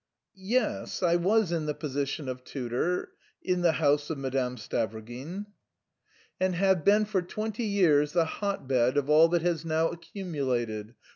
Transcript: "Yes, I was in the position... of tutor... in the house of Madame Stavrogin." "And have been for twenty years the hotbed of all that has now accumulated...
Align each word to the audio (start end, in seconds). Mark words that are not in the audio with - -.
"Yes, 0.33 1.03
I 1.03 1.15
was 1.15 1.51
in 1.51 1.67
the 1.67 1.75
position... 1.75 2.27
of 2.27 2.43
tutor... 2.43 3.11
in 3.43 3.61
the 3.61 3.73
house 3.73 4.09
of 4.09 4.17
Madame 4.17 4.55
Stavrogin." 4.55 5.45
"And 6.39 6.55
have 6.55 6.83
been 6.83 7.05
for 7.05 7.21
twenty 7.21 7.65
years 7.65 8.13
the 8.13 8.25
hotbed 8.25 8.97
of 8.97 9.11
all 9.11 9.27
that 9.27 9.43
has 9.43 9.63
now 9.63 9.89
accumulated... 9.89 10.95